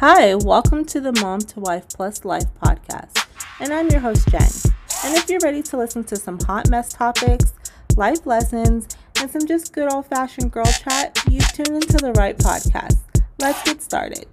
[0.00, 3.26] Hi, welcome to the Mom to Wife Plus Life podcast,
[3.60, 4.42] and I'm your host, Jen.
[5.02, 7.54] And if you're ready to listen to some hot mess topics,
[7.96, 8.88] life lessons,
[9.18, 12.98] and some just good old fashioned girl chat, you've tuned into the right podcast.
[13.38, 14.26] Let's get started.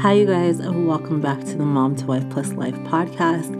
[0.00, 3.50] Hi, you guys, and welcome back to the Mom to Wife Plus Life podcast.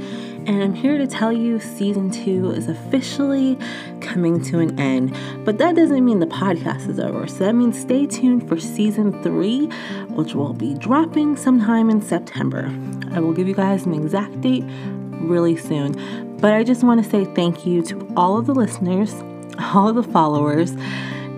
[0.46, 3.58] And I'm here to tell you season two is officially
[4.02, 5.16] coming to an end.
[5.46, 7.26] But that doesn't mean the podcast is over.
[7.26, 9.68] So that means stay tuned for season three,
[10.10, 12.70] which will be dropping sometime in September.
[13.12, 14.64] I will give you guys an exact date
[15.12, 16.36] really soon.
[16.36, 19.14] But I just want to say thank you to all of the listeners,
[19.58, 20.76] all of the followers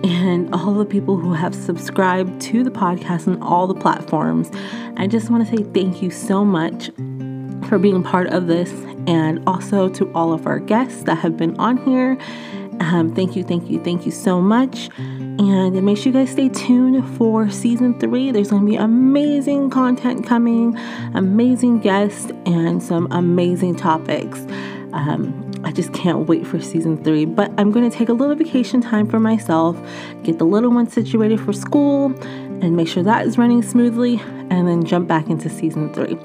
[0.03, 4.49] and all the people who have subscribed to the podcast on all the platforms.
[4.99, 6.87] I just want to say thank you so much
[7.69, 8.69] for being part of this
[9.07, 12.17] and also to all of our guests that have been on here.
[12.81, 14.89] Um, thank you, thank you, thank you so much.
[14.97, 18.31] And make sure you guys stay tuned for season three.
[18.31, 20.77] There's going to be amazing content coming,
[21.13, 24.39] amazing guests, and some amazing topics.
[24.91, 27.23] Um, I just can't wait for season three.
[27.23, 29.77] But I'm going to take a little vacation time for myself,
[30.23, 32.09] get the little one situated for school,
[32.61, 36.15] and make sure that is running smoothly, and then jump back into season three.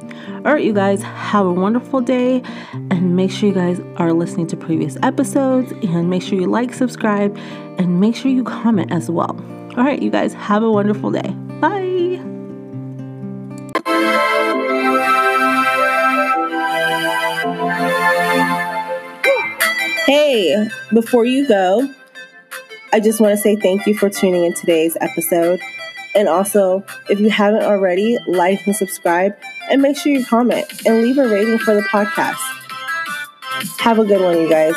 [0.45, 4.47] All right, you guys, have a wonderful day, and make sure you guys are listening
[4.49, 7.37] to previous episodes, and make sure you like, subscribe,
[7.79, 9.37] and make sure you comment as well.
[9.77, 11.31] All right, you guys, have a wonderful day.
[11.61, 12.21] Bye.
[20.07, 21.89] Hey, before you go,
[22.93, 25.61] I just want to say thank you for tuning in today's episode.
[26.15, 29.37] And also, if you haven't already, like and subscribe,
[29.71, 32.37] and make sure you comment and leave a rating for the podcast.
[33.81, 34.75] Have a good one, you guys.